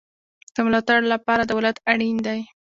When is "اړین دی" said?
1.91-2.41